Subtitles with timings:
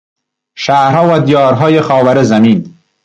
[0.55, 2.73] شهرها و دیارهای خاورزمین